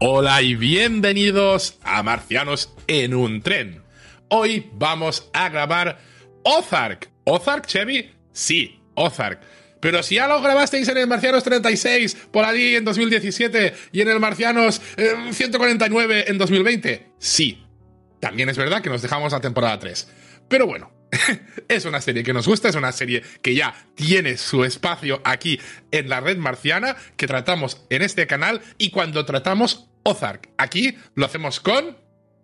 [0.00, 3.82] Hola y bienvenidos a Marcianos en un tren.
[4.28, 5.98] Hoy vamos a grabar
[6.44, 7.10] Ozark.
[7.24, 8.08] ¿Ozark, Chevy?
[8.30, 9.40] Sí, Ozark.
[9.80, 14.08] Pero si ya lo grabasteis en el Marcianos 36 por allí en 2017 y en
[14.08, 17.66] el Marcianos eh, 149 en 2020, sí.
[18.20, 20.08] También es verdad que nos dejamos la temporada 3.
[20.48, 20.92] Pero bueno,
[21.68, 25.60] es una serie que nos gusta, es una serie que ya tiene su espacio aquí
[25.90, 30.50] en la red marciana, que tratamos en este canal y cuando tratamos Ozark.
[30.58, 31.96] Aquí lo hacemos con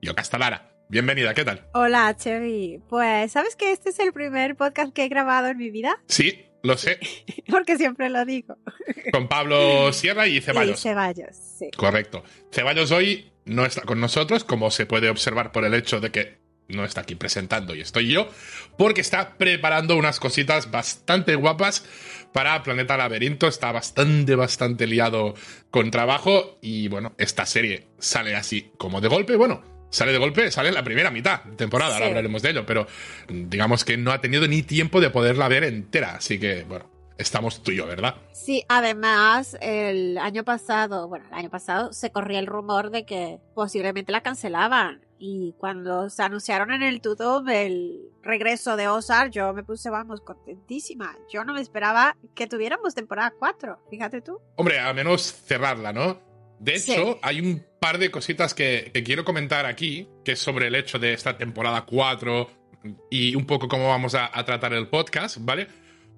[0.03, 0.71] Yo Castalara.
[0.89, 1.67] Bienvenida, ¿qué tal?
[1.73, 2.81] Hola, Chevy.
[2.89, 5.97] Pues, ¿sabes que este es el primer podcast que he grabado en mi vida?
[6.09, 6.99] Sí, lo sé,
[7.51, 8.57] Porque siempre lo digo.
[9.13, 10.81] con Pablo Sierra y Y Ceballos.
[10.81, 11.71] Ceballos, sí.
[11.77, 12.23] Correcto.
[12.53, 16.39] Ceballos hoy no está con nosotros, como se puede observar por el hecho de que
[16.69, 18.29] no está aquí presentando y estoy yo,
[18.79, 21.85] porque está preparando unas cositas bastante guapas
[22.33, 23.47] para Planeta Laberinto.
[23.47, 25.35] Está bastante, bastante liado
[25.71, 29.37] con trabajo y bueno, esta serie sale así como de golpe.
[29.37, 32.67] Bueno, sale de golpe, sale en la primera mitad de temporada, ahora hablaremos de ello,
[32.67, 32.87] pero
[33.29, 37.63] digamos que no ha tenido ni tiempo de poderla ver entera, así que bueno, estamos
[37.63, 38.17] tú y yo, ¿verdad?
[38.33, 43.39] Sí, además, el año pasado, bueno, el año pasado se corría el rumor de que
[43.55, 45.01] posiblemente la cancelaban.
[45.27, 50.21] Y cuando se anunciaron en el YouTube el regreso de Ozark, yo me puse, vamos,
[50.21, 51.17] contentísima.
[51.33, 54.39] Yo no me esperaba que tuviéramos temporada 4, fíjate tú.
[54.57, 56.21] Hombre, al menos cerrarla, ¿no?
[56.59, 56.93] De Sí.
[56.93, 60.75] hecho, hay un par de cositas que, que quiero comentar aquí, que es sobre el
[60.75, 62.51] hecho de esta temporada 4
[63.11, 65.69] y un poco cómo vamos a, a tratar el podcast, ¿vale?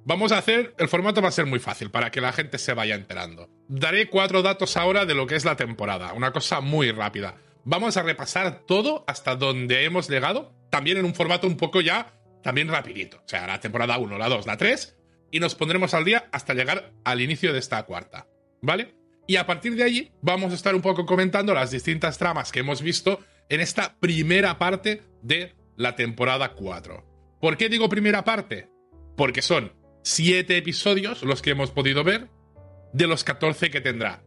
[0.04, 2.74] Vamos a hacer, el formato va a ser muy fácil para que la gente se
[2.74, 3.48] vaya enterando.
[3.68, 7.36] Daré cuatro datos ahora de lo que es la temporada, una cosa muy rápida.
[7.68, 12.14] Vamos a repasar todo hasta donde hemos llegado, también en un formato un poco ya,
[12.40, 13.16] también rapidito.
[13.16, 14.96] O sea, la temporada 1, la 2, la 3,
[15.32, 18.28] y nos pondremos al día hasta llegar al inicio de esta cuarta,
[18.62, 18.94] ¿vale?
[19.26, 22.60] Y a partir de allí vamos a estar un poco comentando las distintas tramas que
[22.60, 23.18] hemos visto
[23.48, 27.38] en esta primera parte de la temporada 4.
[27.40, 28.70] ¿Por qué digo primera parte?
[29.16, 29.72] Porque son
[30.04, 32.28] 7 episodios los que hemos podido ver
[32.92, 34.22] de los 14 que tendrá.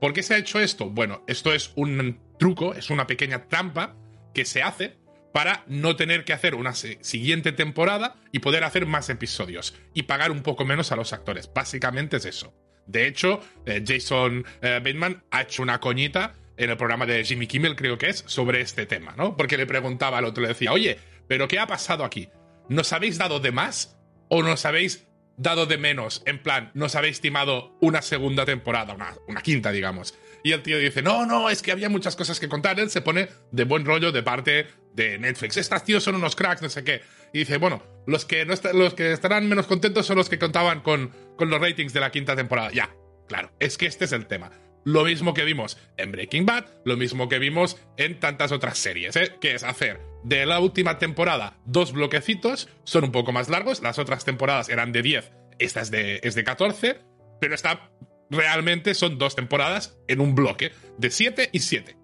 [0.00, 0.90] ¿Por qué se ha hecho esto?
[0.90, 3.94] Bueno, esto es un truco, es una pequeña trampa
[4.34, 4.96] que se hace
[5.32, 10.32] para no tener que hacer una siguiente temporada y poder hacer más episodios y pagar
[10.32, 11.48] un poco menos a los actores.
[11.54, 12.52] Básicamente es eso.
[12.86, 17.46] De hecho, eh, Jason eh, Bateman ha hecho una coñita en el programa de Jimmy
[17.46, 19.36] Kimmel, creo que es, sobre este tema, ¿no?
[19.36, 22.28] Porque le preguntaba al otro, le decía, oye, ¿pero qué ha pasado aquí?
[22.68, 23.96] ¿Nos habéis dado de más
[24.28, 26.22] o nos habéis dado de menos?
[26.26, 30.14] En plan, ¿nos habéis timado una segunda temporada, una, una quinta, digamos?
[30.42, 32.80] Y el tío dice, no, no, es que había muchas cosas que contar.
[32.80, 35.56] Él se pone de buen rollo de parte de Netflix.
[35.56, 37.02] Estos tíos son unos cracks, no sé qué.
[37.32, 40.80] Y dice, bueno, los que, no los que estarán menos contentos son los que contaban
[40.80, 42.70] con, con los ratings de la quinta temporada.
[42.72, 42.94] Ya,
[43.28, 44.50] claro, es que este es el tema.
[44.84, 49.14] Lo mismo que vimos en Breaking Bad, lo mismo que vimos en tantas otras series,
[49.16, 49.36] ¿eh?
[49.40, 53.98] que es hacer de la última temporada dos bloquecitos, son un poco más largos, las
[53.98, 56.98] otras temporadas eran de 10, esta es de, es de 14,
[57.40, 57.90] pero esta
[58.30, 61.96] realmente son dos temporadas en un bloque de 7 y 7.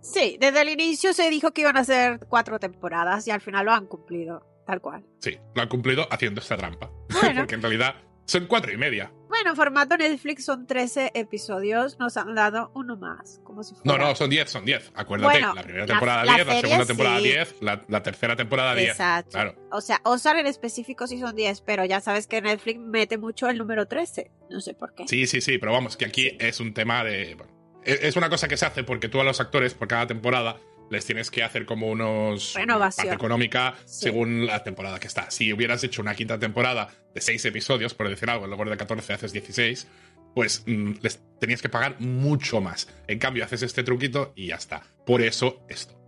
[0.00, 3.66] Sí, desde el inicio se dijo que iban a ser cuatro temporadas y al final
[3.66, 5.04] lo han cumplido, tal cual.
[5.20, 6.90] Sí, lo han cumplido haciendo esta trampa.
[7.20, 7.42] Bueno.
[7.42, 9.12] Porque en realidad son cuatro y media.
[9.28, 13.94] Bueno, en formato Netflix son 13 episodios, nos han dado uno más, como si No,
[13.94, 14.08] fuera...
[14.08, 14.92] no, son 10, son 10.
[14.94, 17.24] Acuérdate, Bueno, la primera temporada la 10, la segunda temporada sí.
[17.24, 18.90] 10, la, la tercera temporada 10.
[18.90, 19.30] Exacto.
[19.30, 19.54] Claro.
[19.70, 23.48] O sea, Ozark en específico sí son 10, pero ya sabes que Netflix mete mucho
[23.48, 24.30] el número 13.
[24.50, 25.04] No sé por qué.
[25.08, 27.34] Sí, sí, sí, pero vamos, que aquí es un tema de.
[27.34, 27.52] bueno,
[27.84, 30.60] es es una cosa que se hace porque tú a los actores, por cada temporada,
[30.92, 32.54] les tienes que hacer como unos.
[32.54, 33.06] Renovación.
[33.08, 34.04] Parte económica Sí.
[34.04, 35.30] según la temporada que está.
[35.30, 38.76] Si hubieras hecho una quinta temporada de seis episodios, por decir algo, en lugar de
[38.76, 39.88] 14 haces 16,
[40.34, 42.88] pues mm, les tenías que pagar mucho más.
[43.08, 44.82] En cambio, haces este truquito y ya está.
[45.04, 45.98] Por eso esto.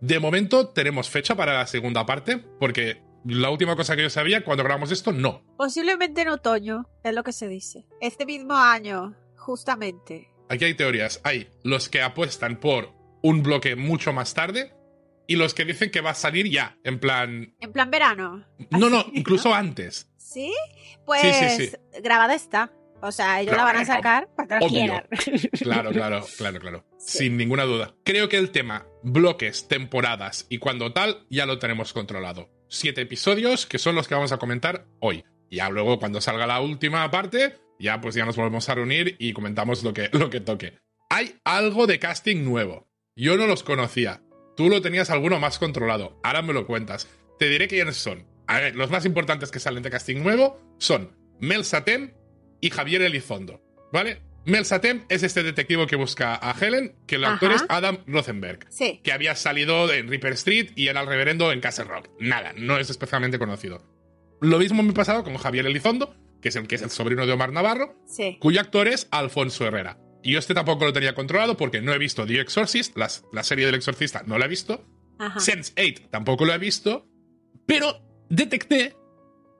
[0.00, 4.44] De momento tenemos fecha para la segunda parte, porque la última cosa que yo sabía
[4.44, 5.44] cuando grabamos esto, no.
[5.56, 7.86] Posiblemente en otoño, es lo que se dice.
[8.00, 10.28] Este mismo año, justamente.
[10.48, 11.20] Aquí hay teorías.
[11.22, 12.92] Hay los que apuestan por
[13.22, 14.74] un bloque mucho más tarde
[15.26, 17.54] y los que dicen que va a salir ya, en plan...
[17.60, 18.44] En plan verano.
[18.70, 20.10] No, no, incluso antes.
[20.16, 20.52] ¿Sí?
[21.06, 21.76] Pues Sí, sí, sí.
[22.02, 22.72] grabada está.
[23.04, 24.68] O sea, ellos la van a sacar obvio.
[24.68, 25.04] quieran.
[25.60, 26.84] Claro, claro, claro, claro.
[26.98, 27.94] Sin ninguna duda.
[28.04, 32.50] Creo que el tema bloques, temporadas y cuando tal ya lo tenemos controlado.
[32.68, 35.24] Siete episodios que son los que vamos a comentar hoy.
[35.50, 39.32] Ya luego cuando salga la última parte, ya pues ya nos volvemos a reunir y
[39.32, 40.78] comentamos lo que, lo que toque.
[41.10, 42.88] Hay algo de casting nuevo.
[43.16, 44.22] Yo no los conocía.
[44.56, 46.18] Tú lo tenías alguno más controlado.
[46.22, 47.08] Ahora me lo cuentas.
[47.38, 48.26] Te diré quiénes son.
[48.46, 52.12] A ver, los más importantes que salen de casting nuevo son Mel Satem
[52.60, 53.60] y Javier Elizondo.
[53.92, 54.22] ¿Vale?
[54.44, 57.56] Mel Satem es este detective que busca a Helen, que el actor Ajá.
[57.64, 59.00] es Adam Rosenberg, Sí.
[59.04, 62.08] que había salido en Reaper Street y era el reverendo en Castle Rock.
[62.18, 63.84] Nada, no es especialmente conocido.
[64.40, 67.24] Lo mismo me ha pasado con Javier Elizondo, que es el que es el sobrino
[67.26, 68.38] de Omar Navarro, Sí.
[68.40, 69.98] cuyo actor es Alfonso Herrera.
[70.22, 73.42] Y yo este tampoco lo tenía controlado porque no he visto The Exorcist, las- la
[73.42, 74.84] serie del exorcista no la he visto,
[75.18, 75.38] Ajá.
[75.40, 77.06] Sense 8 tampoco lo he visto,
[77.66, 78.96] pero detecté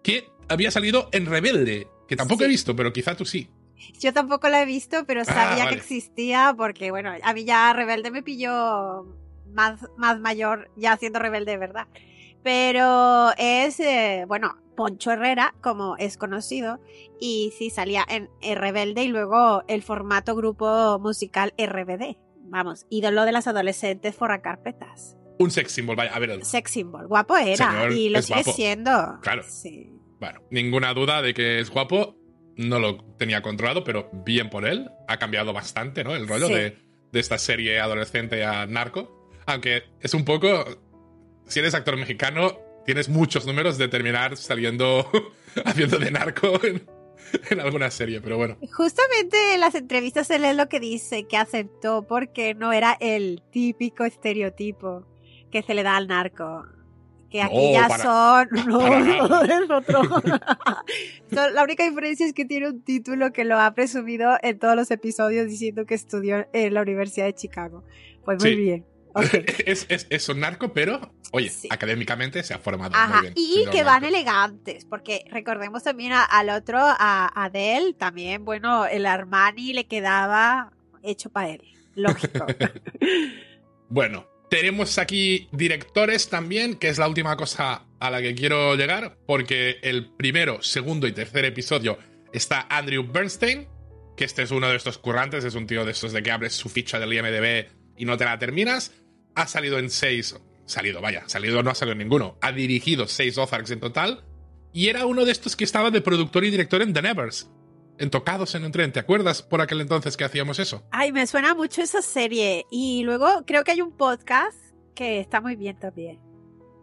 [0.02, 2.44] que había salido en Rebelde, que tampoco Sí.
[2.44, 3.48] he visto, pero quizá tú sí.
[3.98, 5.70] Yo tampoco la he visto, pero sabía Ah, vale.
[5.70, 9.04] que existía porque, bueno, a mí ya Rebelde me pilló
[9.52, 11.86] más, más mayor, ya siendo rebelde, de ¿verdad?
[12.42, 16.80] Pero es, eh, bueno, Poncho Herrera, como es conocido,
[17.20, 22.16] y sí salía en Rebelde y luego el formato grupo musical RBD.
[22.46, 25.16] Vamos, ídolo de las adolescentes forra carpetas.
[25.38, 28.52] Un sex symbol, vaya, a ver, Sex symbol, guapo era Señor, y lo sigue guapo.
[28.56, 29.18] siendo.
[29.22, 29.44] Claro.
[29.46, 29.88] Sí.
[30.18, 32.16] bueno, ninguna duda de que es guapo,
[32.56, 36.16] no lo tenía controlado, pero bien por él, ha cambiado bastante, ¿no?
[36.16, 36.54] El rollo Sí.
[36.54, 36.76] de,
[37.12, 40.64] de esta serie adolescente a narco, aunque es un poco,
[41.46, 45.06] si eres actor mexicano, tienes muchos números de terminar saliendo,
[45.64, 46.82] haciendo de narco en,
[47.50, 48.56] en alguna serie, pero bueno.
[48.72, 53.42] Justamente en las entrevistas él es lo que dice, que aceptó porque no era el
[53.50, 55.06] típico estereotipo
[55.50, 56.64] que se le da al narco.
[57.30, 58.48] Que aquí No, ya para- son...
[58.68, 60.02] No, no, es otro.
[61.30, 64.90] La única diferencia es que tiene un título que lo ha presumido en todos los
[64.90, 67.84] episodios diciendo que estudió en la Universidad de Chicago.
[68.24, 68.56] Pues muy Sí.
[68.56, 68.86] bien.
[69.66, 71.68] Es, es, es un narco, pero, oye, Sí.
[71.70, 73.34] académicamente se ha formado Ajá, muy bien.
[73.36, 79.06] y que van elegantes, porque recordemos también a- al otro, a Adele, también, bueno, el
[79.06, 80.72] Armani le quedaba
[81.02, 81.62] hecho para él,
[81.94, 82.46] lógico.
[83.88, 89.18] Bueno, tenemos aquí directores también, que es la última cosa a la que quiero llegar,
[89.26, 91.98] porque el primero, segundo y tercer episodio
[92.32, 93.68] está Andrew Bernstein,
[94.16, 96.54] que este es uno de estos currantes, es un tío de estos de que abres
[96.54, 97.66] su ficha del IMDB
[97.98, 98.92] y no te la terminas.
[99.34, 100.36] Ha salido en seis,
[100.66, 104.24] salido, vaya, salido no ha salido en ninguno, ha dirigido seis Ozarks en total,
[104.72, 107.50] y era uno de estos que estaba de productor y director en The Nevers,
[107.98, 110.82] en Tocados en un tren, ¿te acuerdas por aquel entonces que hacíamos eso?
[110.90, 112.66] Ay, me suena mucho esa serie.
[112.70, 114.56] Y luego creo que hay un podcast
[114.94, 116.18] que está muy bien también.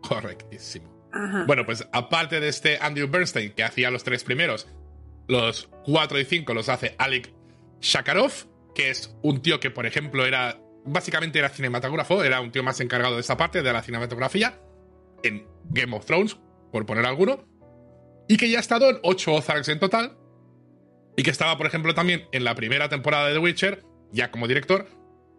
[0.01, 0.89] Correctísimo.
[1.11, 1.43] Ajá.
[1.45, 4.67] Bueno, pues aparte de este Andrew Bernstein, que hacía los tres primeros,
[5.27, 7.33] los cuatro y cinco los hace Alec
[7.81, 8.31] Shakarov,
[8.73, 10.61] que es un tío que, por ejemplo, era.
[10.85, 14.59] Básicamente era cinematógrafo, era un tío más encargado de esta parte, de la cinematografía,
[15.23, 16.37] en Game of Thrones,
[16.71, 17.45] por poner alguno,
[18.27, 20.17] y que ya ha estado en ocho Ozarks en total,
[21.17, 24.47] y que estaba, por ejemplo, también en la primera temporada de The Witcher, ya como
[24.47, 24.87] director,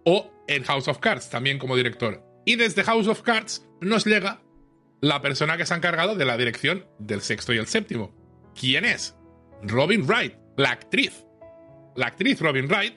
[0.05, 2.23] o en House of Cards, también como director.
[2.45, 4.43] Y desde House of Cards nos llega
[5.01, 8.15] la persona que se ha encargado de la dirección del sexto y el séptimo.
[8.59, 9.17] ¿Quién es?
[9.63, 11.25] Robin Wright, la actriz.
[11.97, 12.95] La actriz Robin Wright,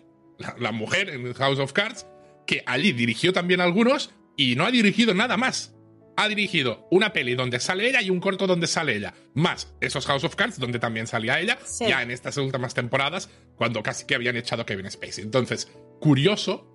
[0.58, 2.06] la mujer en House of Cards,
[2.46, 5.76] que allí dirigió también algunos y no ha dirigido nada más.
[6.16, 9.16] Ha dirigido una peli donde sale ella y un corto donde sale ella.
[9.34, 11.86] Más esos House of Cards donde también salía ella, Sí.
[11.88, 15.24] ya en estas últimas temporadas, cuando casi que habían echado a Kevin Spacey.
[15.24, 16.70] Entonces, curioso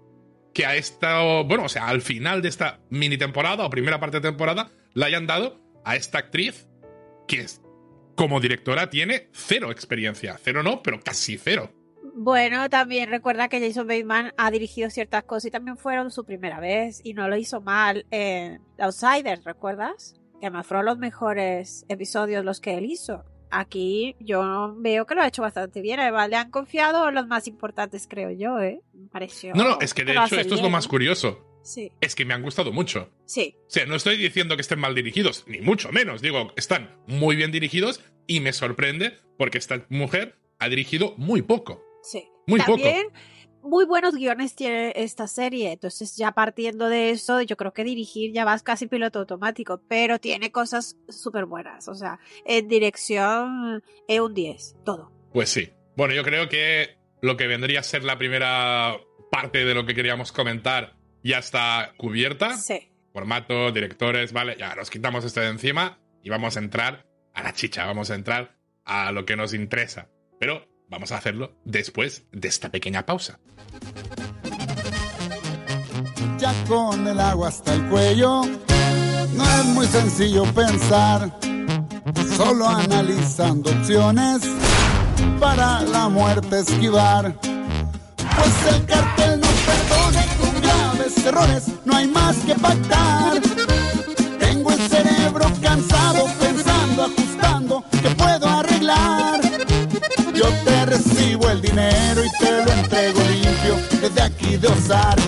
[0.55, 4.17] que a esta, bueno, o sea, al final de esta mini temporada o primera parte
[4.19, 6.67] de temporada, le hayan dado a esta actriz
[7.29, 7.61] que es,
[8.17, 10.37] como directora tiene cero experiencia.
[10.43, 11.73] Cero no, pero casi cero.
[12.21, 16.59] Bueno, también recuerda que Jason Bateman ha dirigido ciertas cosas y también fueron su primera
[16.59, 20.17] vez y no lo hizo mal en The Outsiders, ¿recuerdas?
[20.41, 23.25] Que además fueron los mejores episodios los que él hizo.
[23.53, 26.01] Aquí yo veo que lo ha hecho bastante bien.
[26.01, 28.81] Además, le han confiado los más importantes, creo yo, ¿eh?
[28.93, 29.55] Me pareció.
[29.55, 31.45] No, no, es que de hecho esto es lo más curioso.
[31.63, 33.11] Sí, Es que me han gustado mucho.
[33.27, 33.55] sí.
[33.61, 36.21] O sea, no estoy diciendo que estén mal dirigidos, ni mucho menos.
[36.21, 41.88] Digo, están muy bien dirigidos y me sorprende porque esta mujer ha dirigido muy poco.
[42.11, 42.29] Sí.
[42.47, 43.09] Muy También
[43.63, 48.33] muy buenos guiones tiene esta serie, entonces ya partiendo de eso, yo creo que dirigir
[48.33, 54.21] ya vas casi piloto automático, pero tiene cosas súper buenas, o sea, en dirección es
[54.21, 55.13] un 10, todo.
[55.33, 55.71] Pues sí.
[55.97, 58.97] Bueno, yo creo que lo que vendría a ser la primera
[59.31, 62.57] parte de lo que queríamos comentar ya está cubierta.
[62.57, 62.93] Sí.
[63.13, 67.53] Formato, directores, vale, ya nos quitamos esto de encima y vamos a entrar a la
[67.53, 70.09] chicha, vamos a entrar a lo que nos interesa.
[70.39, 73.39] Pero vamos a hacerlo después de esta pequeña pausa.
[76.39, 78.43] ya con el agua hasta el cuello.
[79.35, 81.37] No es muy sencillo pensar,
[82.37, 84.43] solo analizando opciones
[85.41, 87.35] para la muerte esquivar.
[88.17, 93.41] Pues el cartel no perdona con graves errores, no hay más que pactar.
[94.39, 99.28] Tengo el cerebro cansado pensando, ajustando, que puedo arreglar.
[101.51, 105.19] El dinero y te lo entrego limpio desde aquí de Ozark.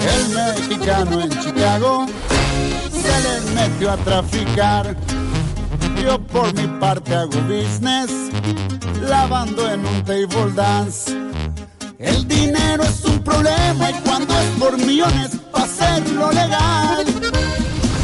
[0.00, 2.06] El mexicano en Chicago
[2.92, 4.96] se le metió a traficar.
[6.00, 8.12] Yo por mi parte hago business,
[9.02, 11.10] lavando en un table dance.
[11.98, 17.04] El dinero es un problema y cuando es por millones, para hacerlo legal.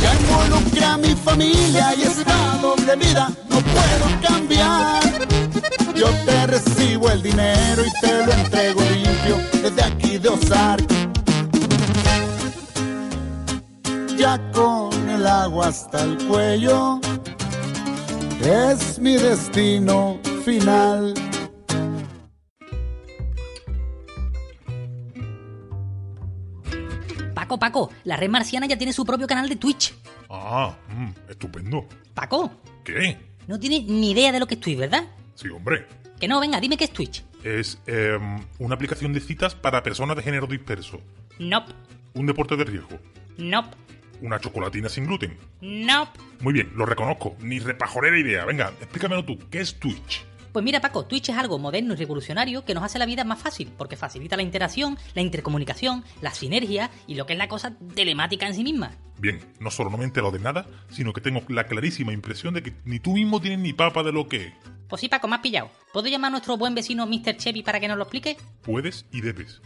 [0.02, 5.33] Ya involucré a mi familia y esta doble vida no puedo cambiar.
[5.94, 10.84] Yo te recibo el dinero y te lo entrego limpio desde aquí de Ozark.
[14.16, 17.00] Ya con el agua hasta el cuello,
[18.42, 21.14] es mi destino final.
[27.34, 29.94] Paco, Paco, la red marciana ya tiene su propio canal de Twitch.
[30.30, 31.86] Ah, mm, estupendo.
[32.14, 32.50] Paco,
[32.84, 33.18] ¿Qué?
[33.46, 35.04] no tienes ni idea de lo que es Twitch, ¿verdad?
[35.34, 35.86] Sí, hombre.
[36.20, 37.24] Que no, venga, dime qué es Twitch.
[37.42, 41.00] Es em, una aplicación de citas para personas de género disperso.
[41.38, 41.72] Nope,
[42.14, 42.98] Un deporte de riesgo.
[43.36, 43.76] nope,
[44.22, 45.36] Una chocolatina sin gluten.
[45.60, 46.18] nope.
[46.40, 47.36] Muy bien, lo reconozco.
[47.40, 48.44] Ni repajorera idea.
[48.44, 49.38] Venga, explícamelo tú.
[49.50, 50.24] ¿Qué es Twitch?
[50.52, 53.42] Pues mira, Paco, Twitch es algo moderno y revolucionario que nos hace la vida más
[53.42, 57.76] fácil, porque facilita la interacción, la intercomunicación, la sinergia y lo que es la cosa
[57.96, 58.92] telemática en sí misma.
[59.18, 62.54] Bien, no solo no me he enterado de nada, sino que tengo la clarísima impresión
[62.54, 64.52] de que ni tú mismo tienes ni papa de lo que es.
[64.94, 65.72] Pues sí, Paco, me has pillado.
[65.92, 67.36] ¿Puedo llamar a nuestro buen vecino Mr.
[67.36, 68.36] Chevy para que nos lo explique?
[68.62, 69.60] Puedes y debes.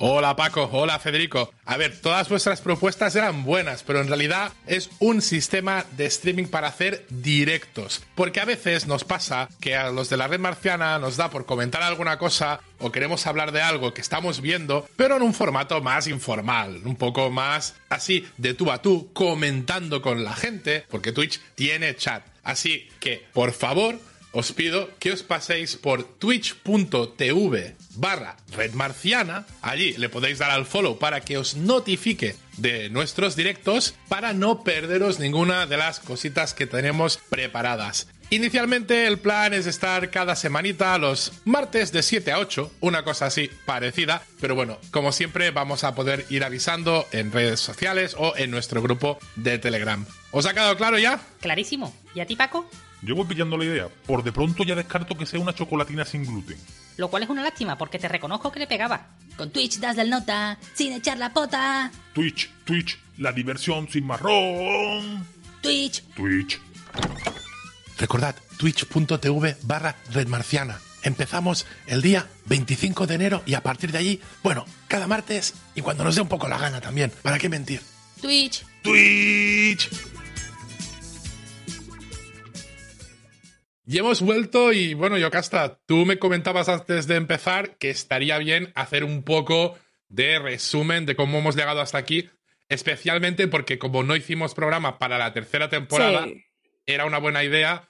[0.00, 1.52] Hola Paco, hola Federico.
[1.66, 6.46] A ver, todas vuestras propuestas eran buenas, pero en realidad es un sistema de streaming
[6.46, 8.02] para hacer directos.
[8.14, 11.44] Porque a veces nos pasa que a los de la red marciana nos da por
[11.44, 15.82] comentar alguna cosa o queremos hablar de algo que estamos viendo, pero en un formato
[15.82, 21.12] más informal, un poco más así de tú a tú, comentando con la gente, porque
[21.12, 22.22] Twitch tiene chat.
[22.48, 24.00] Así que, por favor,
[24.32, 29.44] os pido que os paséis por twitch.tv barra red marciana.
[29.60, 34.64] Allí le podéis dar al follow para que os notifique de nuestros directos para no
[34.64, 38.08] perderos ninguna de las cositas que tenemos preparadas.
[38.30, 43.26] Inicialmente el plan es estar cada semanita los martes de 7 a 8, una cosa
[43.26, 48.34] así parecida, pero bueno, como siempre vamos a poder ir avisando en redes sociales o
[48.38, 50.06] en nuestro grupo de Telegram.
[50.30, 51.20] ¿Os ha quedado claro ya?
[51.40, 51.94] Clarísimo.
[52.14, 52.68] ¿Y a ti, Paco?
[53.02, 53.88] Yo voy pillando la idea.
[54.06, 56.58] Por de pronto ya descarto que sea una chocolatina sin gluten.
[56.96, 59.06] Lo cual es una lástima, porque te reconozco que le pegaba.
[59.36, 61.92] Con Twitch das la nota, sin echar la pota.
[62.12, 65.24] Twitch, Twitch, la diversión sin marrón.
[65.62, 66.02] Twitch.
[66.16, 66.60] Twitch.
[67.98, 70.80] Recordad, twitch.tv barra redmarciana.
[71.02, 75.80] Empezamos el día 25 de enero y a partir de allí, bueno, cada martes y
[75.80, 77.12] cuando nos dé un poco la gana también.
[77.22, 77.80] ¿Para qué mentir?
[78.20, 78.64] Twitch.
[78.82, 79.88] Twitch.
[83.90, 88.70] Y hemos vuelto y bueno, Yocasta, tú me comentabas antes de empezar que estaría bien
[88.74, 89.78] hacer un poco
[90.10, 92.28] de resumen de cómo hemos llegado hasta aquí,
[92.68, 96.44] especialmente porque como no hicimos programa para la tercera temporada, Sí.
[96.84, 97.88] era una buena idea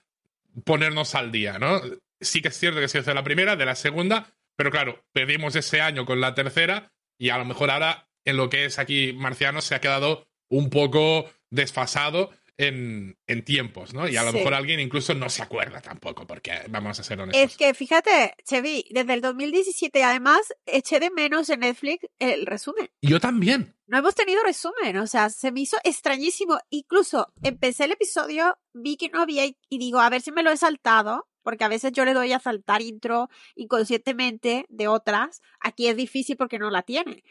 [0.65, 1.81] ponernos al día, ¿no?
[2.21, 5.57] Sí que es cierto que se hizo la primera, de la segunda, pero claro, perdimos
[5.57, 9.13] ese año con la tercera y a lo mejor ahora en lo que es aquí
[9.15, 14.07] Marciano se ha quedado un poco desfasado en, en tiempos, ¿no?
[14.09, 14.39] Y a lo Sí.
[14.39, 17.43] mejor alguien incluso no se acuerda tampoco, porque vamos a ser honestos.
[17.53, 22.91] Es que fíjate, Chevy, desde el 2017 además eché de menos en Netflix el resumen.
[23.01, 23.75] Yo también.
[23.87, 26.59] No hemos tenido resumen, o sea, se me hizo extrañísimo.
[26.69, 30.43] Incluso empecé el episodio, vi que no había y y digo, a ver si me
[30.43, 35.41] lo he saltado, porque a veces yo le doy a saltar intro inconscientemente de otras.
[35.61, 37.23] Aquí es difícil porque no la tiene.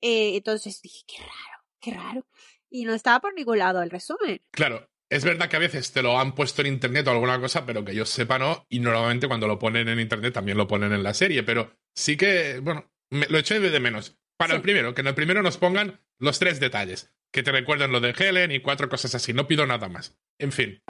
[0.00, 2.26] Eh, entonces dije, qué raro, qué raro.
[2.74, 4.40] Y no estaba por ningún lado el resumen.
[4.50, 7.66] Claro, Es verdad que a veces te lo han puesto en internet o alguna cosa,
[7.66, 8.64] pero que yo sepa no.
[8.70, 11.42] Y normalmente cuando lo ponen en internet también lo ponen en la serie.
[11.42, 14.16] Pero sí que, bueno, me- lo eché de menos.
[14.38, 14.56] Para Sí.
[14.56, 17.12] el primero, que en el primero nos pongan los tres detalles.
[17.30, 19.34] Que te recuerden lo de Helen y cuatro cosas así.
[19.34, 20.16] No pido nada más.
[20.38, 20.80] En fin.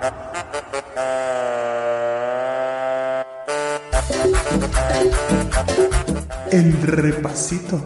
[6.50, 7.82] El repasito.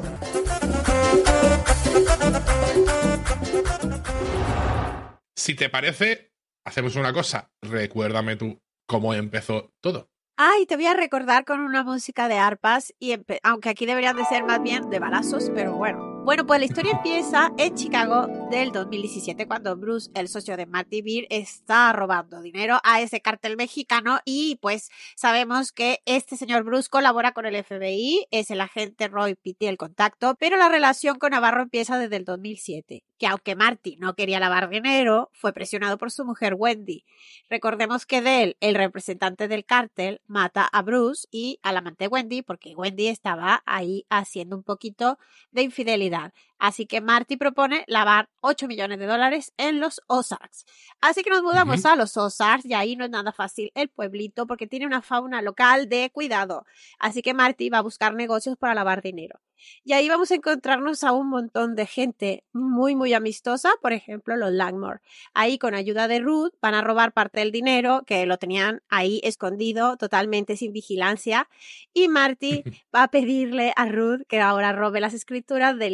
[5.36, 6.32] Si te parece,
[6.64, 7.52] hacemos una cosa.
[7.60, 10.10] Recuérdame tú cómo empezó todo.
[10.38, 14.24] Ay, te voy a recordar con una música de arpas, y aunque aquí deberían de
[14.26, 16.16] ser más bien de balazos, pero bueno.
[16.26, 21.00] Bueno, pues la historia empieza en Chicago del 2017, cuando Bruce, el socio de Marty
[21.00, 26.88] Beer, está robando dinero a ese cartel mexicano y pues sabemos que este señor Bruce
[26.90, 31.30] colabora con el FBI, es el agente Roy Pitti el contacto, pero la relación con
[31.30, 36.10] Navarro empieza desde el 2007, que aunque Marty no quería lavar dinero, fue presionado por
[36.10, 37.04] su mujer Wendy.
[37.48, 42.74] Recordemos que Dell, el representante del cártel, mata a Bruce y al amante Wendy porque
[42.74, 45.18] Wendy estaba ahí haciendo un poquito
[45.50, 46.32] de infidelidad.
[46.58, 50.64] Así que Marty propone lavar 8 millones de dólares en los Ozarks.
[51.00, 54.46] Así que nos mudamos a los Ozarks y ahí no es nada fácil el pueblito
[54.46, 56.64] porque tiene una fauna local de cuidado.
[56.98, 59.40] Así que Marty va a buscar negocios para lavar dinero.
[59.84, 64.36] Y ahí vamos a encontrarnos a un montón de gente muy, muy amistosa, por ejemplo,
[64.36, 65.00] los Langmore.
[65.34, 69.20] Ahí, con ayuda de Ruth, van a robar parte del dinero que lo tenían ahí
[69.24, 71.48] escondido, totalmente sin vigilancia.
[71.92, 72.62] Y Marty
[72.94, 75.90] va a pedirle a Ruth que ahora robe las escrituras de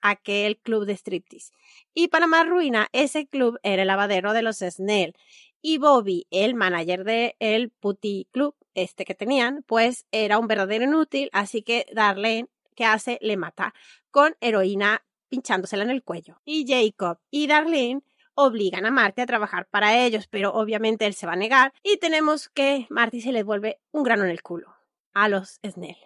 [0.00, 1.52] Aquel club de striptease.
[1.94, 5.14] Y para más ruina, ese club era el lavadero de los Snell.
[5.60, 11.30] Y Bobby, el manager del Putty Club, este que tenían, pues era un verdadero inútil,
[11.32, 13.18] así que Darlene, que hace?
[13.20, 13.74] Le mata
[14.10, 16.40] con heroína pinchándosela en el cuello.
[16.44, 18.02] Y Jacob y Darlene
[18.34, 21.96] obligan a Marty a trabajar para ellos, pero obviamente él se va a negar y
[21.96, 24.76] tenemos que Marty se le vuelve un grano en el culo
[25.12, 25.96] a los Snell.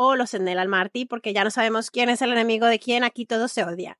[0.00, 3.02] O los Snell al Marty, porque ya no sabemos quién es el enemigo de quién,
[3.02, 3.96] aquí todos se odian.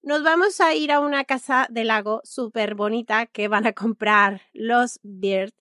[0.00, 4.42] Nos vamos a ir a una casa del lago súper bonita que van a comprar
[4.52, 5.52] los Beard.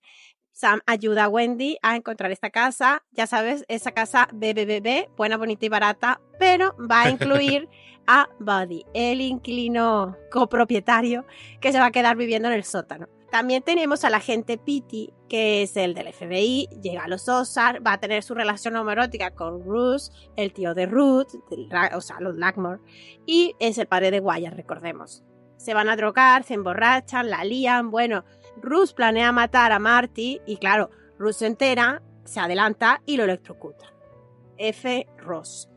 [0.51, 3.03] Sam ayuda a Wendy a encontrar esta casa.
[3.12, 7.67] Ya sabes, esa casa BBBB, buena, bonita y barata, pero va a incluir
[8.06, 11.26] a Buddy, el inquilino copropietario
[11.60, 13.08] que se va a quedar viviendo en el sótano.
[13.34, 17.93] También tenemos al agente Pity, que es el del FBI, llega a los Ozark, va
[17.93, 21.30] a tener su relación homoerótica con Bruce, el tío de Ruth,
[21.96, 22.80] o sea, los Lackmore,
[23.26, 25.24] y es el padre de Wyatt, recordemos.
[25.58, 28.24] Se van a drogar, se emborrachan, la lían, bueno,
[28.62, 33.96] Ruth planea matar a Marty y claro, Ruth se entera, se adelanta y lo electrocuta.
[34.60, 35.08] F.
[35.17, 35.72] Ross.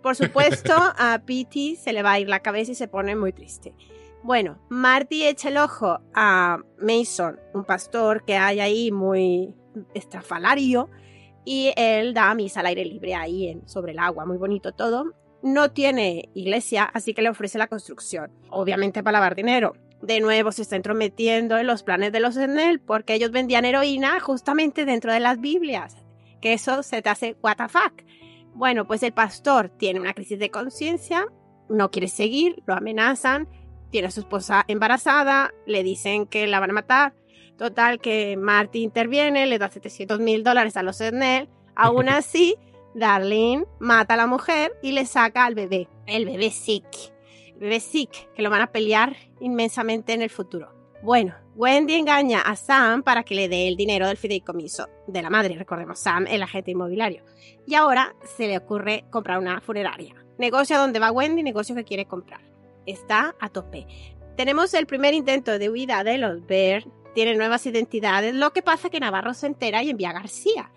[0.00, 3.32] Por supuesto, a Pity se le va a ir la cabeza y se pone muy
[3.32, 3.74] triste.
[4.22, 9.54] Bueno, Marty echa el ojo a Mason, un pastor que hay ahí muy
[9.94, 10.90] estrafalario,
[11.44, 15.14] y él da misa al aire libre ahí sobre el agua, muy bonito todo.
[15.42, 19.72] No tiene iglesia, así que le ofrece la construcción, obviamente para lavar dinero.
[20.02, 24.20] De nuevo se está entrometiendo en los planes de los Snell porque ellos vendían heroína
[24.20, 25.96] justamente dentro de las Biblias.
[26.42, 28.02] Que eso se te hace what the fuck.
[28.54, 31.26] Bueno, pues el pastor tiene una crisis de conciencia,
[31.68, 33.48] no quiere seguir, lo amenazan,
[33.90, 37.14] tiene a su esposa embarazada, le dicen que la van a matar.
[37.56, 41.48] Total, que Marty interviene, le da 700 mil dólares a los Snell.
[41.74, 42.56] Aún así,
[42.94, 46.86] Darlene mata a la mujer y le saca al bebé, el bebé Sick.
[47.52, 50.74] El bebé Sick, que lo van a pelear inmensamente en el futuro.
[51.02, 55.30] Bueno, Wendy engaña a Sam para que le dé el dinero del fideicomiso de la
[55.30, 57.24] madre, recordemos, Sam, el agente inmobiliario.
[57.66, 60.14] Y ahora se le ocurre comprar una funeraria.
[60.38, 62.49] Negocio donde va Wendy, negocio que quiere comprar.
[62.90, 63.86] Está a tope.
[64.36, 66.84] Tenemos el primer intento de huida de los Bear.
[67.14, 68.34] Tiene nuevas identidades.
[68.34, 70.70] Lo que pasa que Navarro se entera y envía a García.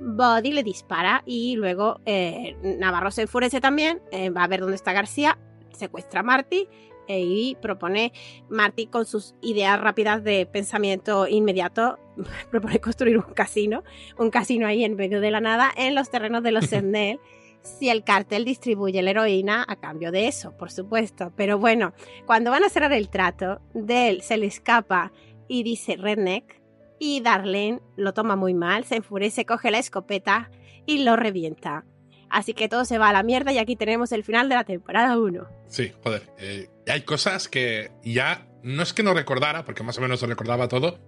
[0.00, 4.00] Buddy le dispara y luego eh, Navarro se enfurece también.
[4.12, 5.38] eh, va a ver dónde está García.
[5.72, 6.68] Secuestra a Marty
[7.08, 8.12] eh, y propone
[8.48, 11.98] Marty con sus ideas rápidas de pensamiento inmediato.
[12.50, 13.82] propone construir un casino.
[14.16, 17.20] Un casino ahí en medio de la nada en los terrenos de los Sendel
[17.62, 21.32] si el cartel distribuye la heroína a cambio de eso, por supuesto.
[21.36, 21.92] Pero bueno,
[22.26, 25.12] cuando van a cerrar el trato, Dell se le escapa
[25.48, 26.60] y dice redneck
[26.98, 30.50] y Darlene lo toma muy mal, se enfurece, coge la escopeta
[30.86, 31.84] y lo revienta.
[32.28, 34.64] Así que todo se va a la mierda y aquí tenemos el final de la
[34.64, 35.48] temporada 1.
[35.66, 36.22] Sí, joder.
[36.38, 40.28] eh, hay cosas que ya no es que no recordara, porque más o menos lo
[40.28, 40.98] recordaba todo,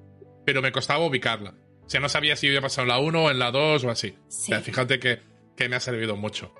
[0.44, 1.54] pero me costaba ubicarla.
[1.84, 3.90] O sea, no sabía si había pasado en la 1 o en la 2 o
[3.90, 4.16] así.
[4.28, 4.52] Sí.
[4.52, 5.20] O sea, fíjate que,
[5.56, 6.54] que me ha servido mucho.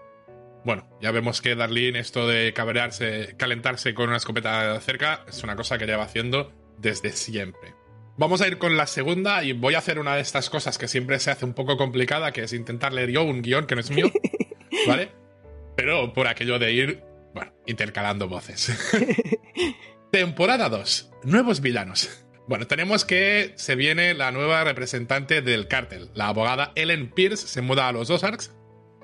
[0.65, 5.57] Bueno, ya vemos que Darlene, esto de cabrearse, calentarse con una escopeta cerca, es una
[5.57, 7.75] cosa que lleva haciendo desde siempre.
[8.17, 10.87] Vamos a ir con la segunda y voy a hacer una de estas cosas que
[10.87, 13.81] siempre se hace un poco complicada, que es intentar leer yo un guion que no
[13.81, 14.13] es mío,
[14.87, 15.11] ¿vale?
[15.77, 17.03] Pero por aquello de ir,
[17.35, 18.71] bueno, intercalando voces.
[20.13, 21.11] Temporada 2.
[21.25, 22.25] Nuevos villanos.
[22.47, 26.11] Bueno, tenemos que se viene la nueva representante del cártel.
[26.15, 28.53] La abogada Ellen Pierce se muda a los Ozarks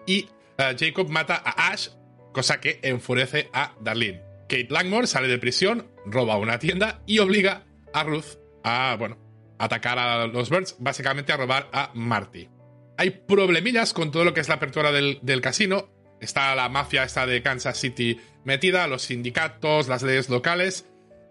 [0.08, 1.90] y eh, Jacob mata a Ash,
[2.32, 4.22] cosa que enfurece a Darlene.
[4.48, 9.18] Kate Langmore sale de prisión, roba una tienda y obliga a Ruth a, bueno,
[9.58, 12.48] atacar a los Birds, básicamente a robar a Marty.
[12.96, 15.90] Hay problemillas con todo lo que es la apertura del, casino.
[16.20, 20.86] Está la mafia esta de Kansas City metida, los sindicatos, las leyes locales.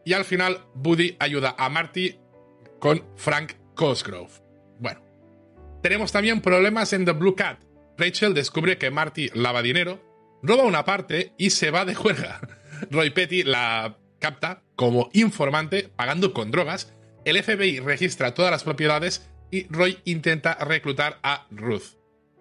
[0.05, 2.19] Y al final, Buddy ayuda a Marty
[2.79, 4.31] con Frank Cosgrove.
[4.79, 5.01] Bueno,
[5.81, 7.66] tenemos también problemas en The Blue Cat.
[7.97, 10.01] Rachel descubre que Marty lava dinero,
[10.43, 12.39] roba una parte y se va de juerga.
[12.91, 16.93] Roy Petty la capta como informante pagando con drogas.
[17.25, 21.97] El FBI registra todas las propiedades y Roy intenta reclutar a Ruth.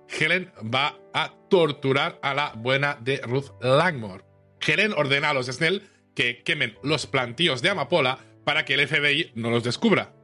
[0.09, 4.25] Helen va a torturar a la buena de Ruth Langmore.
[4.64, 5.83] Helen ordena a los Snell
[6.14, 10.14] que quemen los plantíos de amapola para que el FBI no los descubra.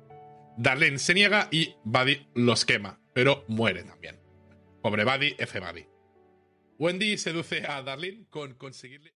[0.56, 4.21] Darlene se niega y Buddy los quema, pero muere también.
[4.82, 5.60] Pobre Buddy, F.
[5.60, 5.86] Buddy.
[6.78, 9.14] Wendy seduce a Darlene con conseguirle...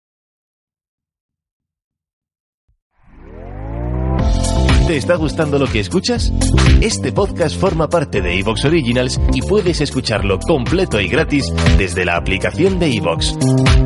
[4.87, 6.33] ¿Te está gustando lo que escuchas?
[6.81, 12.17] Este podcast forma parte de Evox Originals y puedes escucharlo completo y gratis desde la
[12.17, 13.37] aplicación de Evox.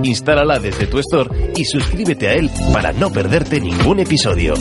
[0.02, 4.52] Instálala desde tu store y suscríbete a él para no perderte ningún episodio.